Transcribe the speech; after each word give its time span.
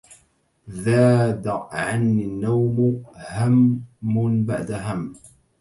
ذاد 0.69 1.47
عنى 1.47 2.25
النوم 2.25 3.03
هم 3.29 4.43
بعد 4.45 4.71
هم 4.71 5.15